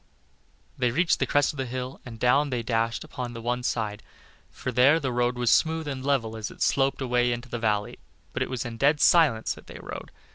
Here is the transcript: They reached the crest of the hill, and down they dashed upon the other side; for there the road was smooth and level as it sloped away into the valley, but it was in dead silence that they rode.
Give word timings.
They 0.79 0.89
reached 0.89 1.19
the 1.19 1.27
crest 1.27 1.53
of 1.53 1.57
the 1.57 1.67
hill, 1.67 2.01
and 2.07 2.19
down 2.19 2.49
they 2.49 2.63
dashed 2.63 3.03
upon 3.03 3.33
the 3.33 3.43
other 3.43 3.61
side; 3.61 4.01
for 4.49 4.71
there 4.71 4.99
the 4.99 5.11
road 5.11 5.37
was 5.37 5.51
smooth 5.51 5.87
and 5.87 6.03
level 6.03 6.35
as 6.35 6.49
it 6.49 6.63
sloped 6.63 7.01
away 7.03 7.31
into 7.31 7.49
the 7.49 7.59
valley, 7.59 7.99
but 8.33 8.41
it 8.41 8.49
was 8.49 8.65
in 8.65 8.77
dead 8.77 8.99
silence 8.99 9.53
that 9.53 9.67
they 9.67 9.77
rode. 9.79 10.09